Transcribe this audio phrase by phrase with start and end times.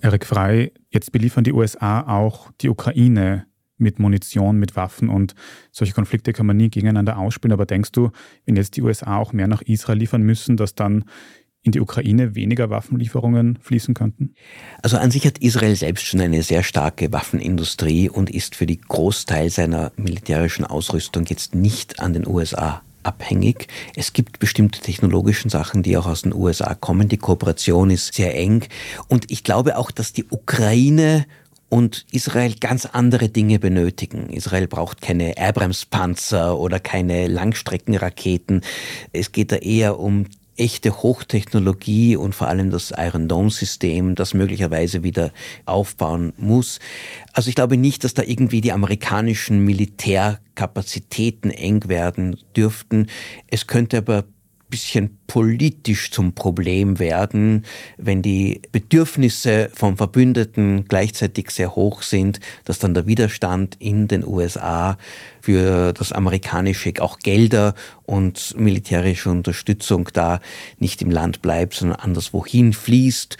[0.00, 3.46] Erik Frei, jetzt beliefern die USA auch die Ukraine
[3.78, 5.34] mit Munition, mit Waffen und
[5.70, 7.52] solche Konflikte kann man nie gegeneinander ausspielen.
[7.52, 8.10] Aber denkst du,
[8.44, 11.04] wenn jetzt die USA auch mehr nach Israel liefern müssen, dass dann
[11.62, 14.34] in die Ukraine weniger Waffenlieferungen fließen könnten?
[14.82, 18.80] Also an sich hat Israel selbst schon eine sehr starke Waffenindustrie und ist für die
[18.80, 23.68] Großteil seiner militärischen Ausrüstung jetzt nicht an den USA abhängig.
[23.96, 27.08] Es gibt bestimmte technologischen Sachen, die auch aus den USA kommen.
[27.08, 28.64] Die Kooperation ist sehr eng.
[29.08, 31.26] Und ich glaube auch, dass die Ukraine
[31.68, 34.28] und Israel ganz andere Dinge benötigen.
[34.28, 38.60] Israel braucht keine Abrams-Panzer oder keine Langstreckenraketen.
[39.12, 44.34] Es geht da eher um echte Hochtechnologie und vor allem das Iron Dome System, das
[44.34, 45.32] möglicherweise wieder
[45.64, 46.78] aufbauen muss.
[47.32, 53.06] Also ich glaube nicht, dass da irgendwie die amerikanischen Militärkapazitäten eng werden dürften.
[53.48, 54.24] Es könnte aber
[54.72, 57.66] bisschen politisch zum Problem werden,
[57.98, 64.26] wenn die Bedürfnisse von Verbündeten gleichzeitig sehr hoch sind, dass dann der Widerstand in den
[64.26, 64.96] USA
[65.42, 67.74] für das amerikanische auch Gelder
[68.06, 70.40] und militärische Unterstützung da
[70.78, 73.36] nicht im Land bleibt, sondern anderswohin fließt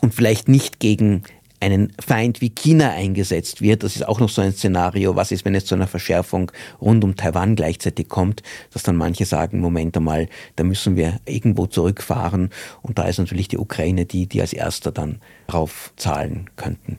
[0.00, 1.24] und vielleicht nicht gegen
[1.60, 3.82] einen Feind wie China eingesetzt wird.
[3.82, 5.16] Das ist auch noch so ein Szenario.
[5.16, 8.42] Was ist, wenn es zu einer Verschärfung rund um Taiwan gleichzeitig kommt,
[8.72, 12.50] dass dann manche sagen, Moment einmal, da müssen wir irgendwo zurückfahren.
[12.82, 16.98] Und da ist natürlich die Ukraine die, die als erster dann drauf zahlen könnten.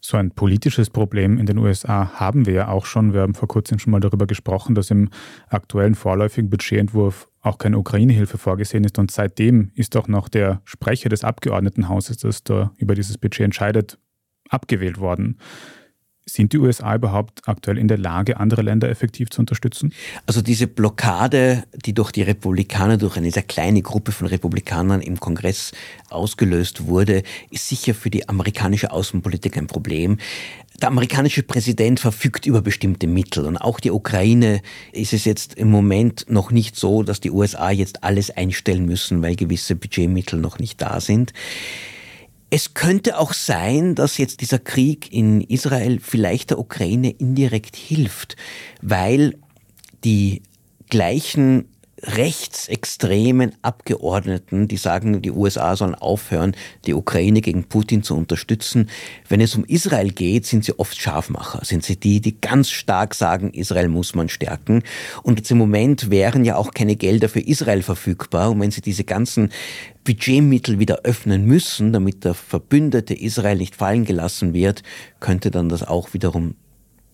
[0.00, 3.14] So ein politisches Problem in den USA haben wir ja auch schon.
[3.14, 5.08] Wir haben vor kurzem schon mal darüber gesprochen, dass im
[5.48, 8.98] aktuellen vorläufigen Budgetentwurf auch keine Ukraine-Hilfe vorgesehen ist.
[8.98, 13.98] Und seitdem ist auch noch der Sprecher des Abgeordnetenhauses, das da über dieses Budget entscheidet,
[14.48, 15.38] abgewählt worden.
[16.26, 19.92] Sind die USA überhaupt aktuell in der Lage, andere Länder effektiv zu unterstützen?
[20.24, 25.20] Also diese Blockade, die durch die Republikaner, durch eine sehr kleine Gruppe von Republikanern im
[25.20, 25.72] Kongress
[26.08, 30.16] ausgelöst wurde, ist sicher für die amerikanische Außenpolitik ein Problem.
[30.80, 35.70] Der amerikanische Präsident verfügt über bestimmte Mittel und auch die Ukraine ist es jetzt im
[35.70, 40.58] Moment noch nicht so, dass die USA jetzt alles einstellen müssen, weil gewisse Budgetmittel noch
[40.58, 41.34] nicht da sind.
[42.56, 48.36] Es könnte auch sein, dass jetzt dieser Krieg in Israel vielleicht der Ukraine indirekt hilft,
[48.80, 49.34] weil
[50.04, 50.40] die
[50.88, 51.64] gleichen
[52.04, 56.56] rechtsextremen Abgeordneten, die sagen, die USA sollen aufhören,
[56.86, 58.90] die Ukraine gegen Putin zu unterstützen.
[59.28, 63.14] Wenn es um Israel geht, sind sie oft Scharfmacher, sind sie die, die ganz stark
[63.14, 64.82] sagen, Israel muss man stärken.
[65.22, 68.50] Und jetzt im Moment wären ja auch keine Gelder für Israel verfügbar.
[68.50, 69.50] Und wenn sie diese ganzen
[70.04, 74.82] Budgetmittel wieder öffnen müssen, damit der Verbündete Israel nicht fallen gelassen wird,
[75.20, 76.56] könnte dann das auch wiederum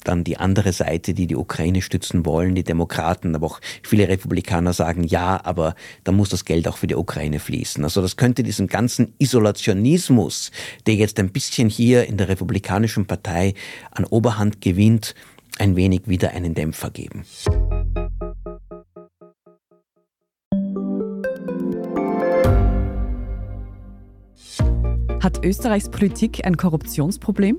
[0.04, 4.72] dann die andere Seite, die die Ukraine stützen wollen, die Demokraten, aber auch viele Republikaner
[4.72, 5.74] sagen, ja, aber
[6.04, 7.82] da muss das Geld auch für die Ukraine fließen.
[7.84, 10.50] Also das könnte diesen ganzen Isolationismus,
[10.86, 13.54] der jetzt ein bisschen hier in der Republikanischen Partei
[13.90, 15.14] an Oberhand gewinnt,
[15.58, 17.24] ein wenig wieder einen Dämpfer geben.
[25.22, 27.58] Hat Österreichs Politik ein Korruptionsproblem?